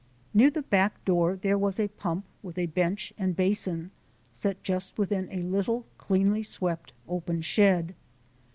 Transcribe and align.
Near 0.33 0.49
the 0.49 0.63
back 0.63 1.05
door 1.05 1.37
there 1.39 1.59
was 1.59 1.79
a 1.79 1.87
pump, 1.87 2.25
with 2.41 2.57
a 2.57 2.65
bench 2.65 3.13
and 3.19 3.35
basin 3.35 3.91
set 4.31 4.63
just 4.63 4.97
within 4.97 5.29
a 5.31 5.43
little 5.43 5.85
cleanly 5.99 6.41
swept, 6.41 6.91
open 7.07 7.41
shed. 7.41 7.93